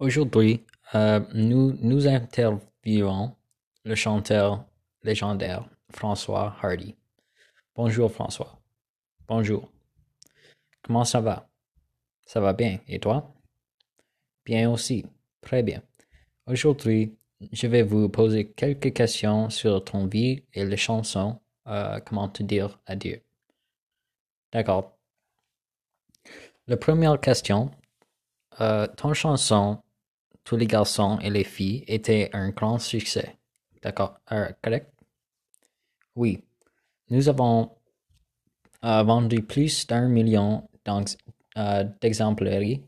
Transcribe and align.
Aujourd'hui, 0.00 0.64
euh, 0.94 1.20
nous, 1.34 1.76
nous 1.82 2.08
interviewons 2.08 3.36
le 3.84 3.94
chanteur 3.94 4.64
légendaire 5.02 5.68
François 5.90 6.56
Hardy. 6.62 6.96
Bonjour 7.76 8.10
François. 8.10 8.58
Bonjour. 9.28 9.70
Comment 10.80 11.04
ça 11.04 11.20
va? 11.20 11.50
Ça 12.24 12.40
va 12.40 12.54
bien. 12.54 12.78
Et 12.88 12.98
toi? 12.98 13.34
Bien 14.46 14.70
aussi. 14.70 15.04
Très 15.42 15.62
bien. 15.62 15.82
Aujourd'hui, 16.46 17.14
je 17.52 17.66
vais 17.66 17.82
vous 17.82 18.08
poser 18.08 18.52
quelques 18.52 18.94
questions 18.94 19.50
sur 19.50 19.84
ton 19.84 20.06
vie 20.06 20.44
et 20.54 20.64
les 20.64 20.78
chansons. 20.78 21.38
Euh, 21.66 22.00
comment 22.06 22.30
te 22.30 22.42
dire 22.42 22.80
adieu. 22.86 23.20
D'accord. 24.50 24.96
La 26.66 26.78
première 26.78 27.20
question. 27.20 27.70
Euh, 28.62 28.86
ton 28.96 29.12
chanson 29.12 29.82
tous 30.50 30.56
les 30.56 30.66
garçons 30.66 31.16
et 31.20 31.30
les 31.30 31.44
filles 31.44 31.84
était 31.86 32.28
un 32.32 32.50
grand 32.50 32.80
succès. 32.80 33.36
D'accord, 33.82 34.18
euh, 34.32 34.48
correct? 34.60 34.92
Oui. 36.16 36.42
Nous 37.08 37.28
avons 37.28 37.70
euh, 38.84 39.04
vendu 39.04 39.44
plus 39.44 39.86
d'un 39.86 40.08
million 40.08 40.68
euh, 40.88 41.84
d'exemplaires. 42.00 42.80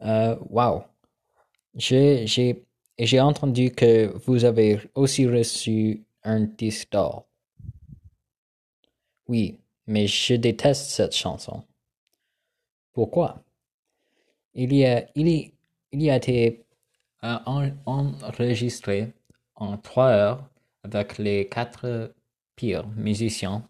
wow. 0.00 0.82
J'ai, 1.76 2.26
j'ai, 2.26 3.20
entendu 3.20 3.70
que 3.70 4.06
vous 4.26 4.44
avez 4.44 4.80
aussi 4.96 5.28
reçu 5.28 6.04
un 6.24 6.40
disque 6.40 6.90
d'or. 6.90 7.28
Oui, 9.28 9.60
mais 9.86 10.08
je 10.08 10.34
déteste 10.34 10.90
cette 10.90 11.14
chanson. 11.14 11.62
Pourquoi? 12.92 13.44
Il 14.52 14.72
y 14.72 14.84
a, 14.84 15.06
il 15.14 15.28
y, 15.28 15.55
il 15.92 16.10
a 16.10 16.16
été 16.16 16.66
euh, 17.24 17.38
enregistré 17.86 19.12
en 19.54 19.78
trois 19.78 20.10
heures 20.10 20.50
avec 20.82 21.18
les 21.18 21.48
quatre 21.48 22.14
pires 22.54 22.86
musiciens 22.88 23.68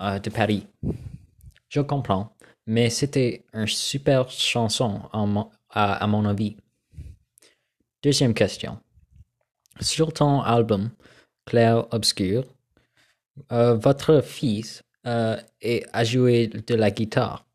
euh, 0.00 0.18
de 0.18 0.30
Paris. 0.30 0.66
Je 1.68 1.80
comprends, 1.80 2.34
mais 2.66 2.90
c'était 2.90 3.44
une 3.52 3.66
super 3.66 4.30
chanson 4.30 5.02
à, 5.70 6.06
mon 6.06 6.24
avis. 6.24 6.56
Deuxième 8.02 8.34
question. 8.34 8.78
Sur 9.80 10.12
ton 10.12 10.40
album 10.40 10.90
Clair 11.46 11.86
Obscur, 11.92 12.44
euh, 13.52 13.74
votre 13.74 14.22
fils 14.22 14.82
a 15.04 16.04
joué 16.04 16.46
de 16.46 16.74
la 16.74 16.90
guitare 16.90 17.46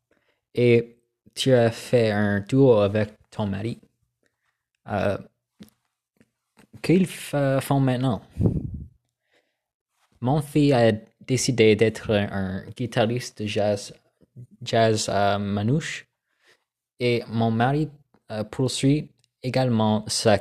et 0.54 1.00
tu 1.34 1.52
as 1.52 1.72
fait 1.72 2.12
un 2.12 2.40
duo 2.40 2.74
avec 2.74 3.19
ton 3.30 3.46
mari. 3.46 3.80
Euh, 4.88 5.18
qu'ils 6.82 7.06
font 7.06 7.80
maintenant? 7.80 8.22
Mon 10.20 10.42
fils 10.42 10.72
a 10.72 10.92
décidé 11.20 11.76
d'être 11.76 12.10
un 12.10 12.64
guitariste 12.76 13.46
jazz, 13.46 13.94
jazz 14.62 15.08
euh, 15.08 15.38
manouche 15.38 16.06
et 16.98 17.22
mon 17.28 17.50
mari 17.50 17.88
euh, 18.30 18.44
poursuit 18.44 19.10
également 19.42 20.04
sa 20.08 20.38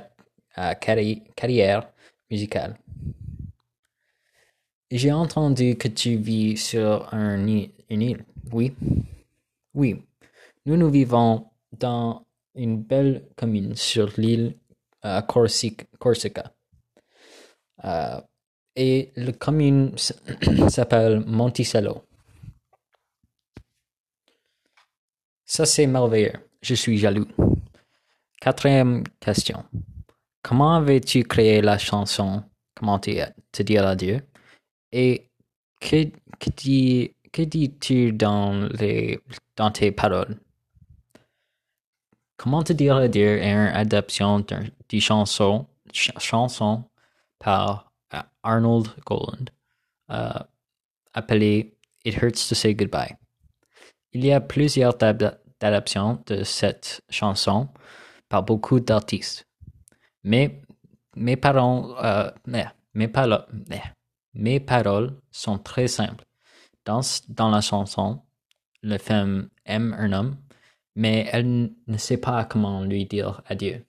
carrière 0.82 1.90
musicale. 2.30 2.78
J'ai 4.92 5.14
entendu 5.14 5.78
que 5.78 5.88
tu 5.88 6.18
vis 6.18 6.58
sur 6.58 7.14
un, 7.14 7.38
une 7.38 8.02
île. 8.02 8.26
Oui. 8.52 8.76
Oui. 9.74 10.02
Nous 10.66 10.76
nous 10.76 10.90
vivons 10.90 11.46
dans 11.72 12.26
une 12.56 12.82
belle 12.84 13.28
commune 13.36 13.76
sur 13.76 14.12
l'île 14.18 14.56
euh, 15.06 15.22
Corsica. 15.22 16.54
Euh, 17.86 18.22
et 18.76 19.12
la 19.16 19.32
commune 19.34 19.96
s'appelle 20.70 21.22
Monticello. 21.26 22.04
Ça, 25.46 25.66
c'est 25.66 25.88
merveilleux. 25.88 26.34
Je 26.62 26.76
suis 26.76 26.98
jaloux. 26.98 27.28
Quatrième 28.40 29.04
question. 29.20 29.66
Comment 30.42 30.76
avais-tu 30.76 31.24
créé 31.24 31.62
la 31.62 31.78
chanson 31.78 32.44
Comment 32.76 33.00
te 33.00 33.64
dire 33.64 33.86
adieu? 33.88 34.22
Et 34.92 35.30
que, 35.82 36.06
que, 36.40 36.50
dis, 36.56 37.14
que 37.32 37.42
dis-tu 37.42 38.14
dans, 38.14 38.70
dans 39.56 39.72
tes 39.72 39.92
paroles? 39.92 40.38
Comment 42.40 42.64
te 42.64 42.72
dire 42.72 42.96
adieu 42.96 43.38
est 43.38 43.52
une 43.52 43.76
adaptation 43.76 44.40
d'une 44.40 45.02
chanson, 45.02 45.68
par 47.38 47.92
euh, 48.14 48.22
Arnold 48.44 48.88
Goland 49.06 49.52
euh, 50.10 50.30
appelée 51.14 51.78
It 52.06 52.16
Hurts 52.16 52.48
to 52.48 52.56
Say 52.56 52.76
Goodbye? 52.76 53.18
Il 54.14 54.24
y 54.26 54.32
a 54.32 54.40
plusieurs 54.40 54.96
adaptations 55.04 56.24
de 56.28 56.46
cette 56.46 57.02
chanson 57.10 57.68
par 58.30 58.44
beaucoup 58.44 58.80
d'artistes. 58.80 59.46
Mais 60.24 60.62
mes, 61.18 61.36
parents, 61.36 61.94
euh, 62.02 62.32
mes, 62.94 63.10
paroles, 63.10 63.48
mes 64.34 64.62
paroles 64.62 65.20
sont 65.30 65.58
très 65.58 65.90
simples. 65.90 66.24
Dans, 66.86 67.02
dans 67.28 67.50
la 67.50 67.60
chanson, 67.60 68.22
la 68.82 68.98
femme 68.98 69.50
aime 69.66 69.94
un 70.00 70.14
homme 70.14 70.38
mais 70.96 71.28
elle 71.32 71.74
ne 71.88 71.98
sait 71.98 72.18
pas 72.18 72.46
comment 72.46 72.84
lui 72.84 73.06
dire 73.06 73.42
adieu. 73.48 73.86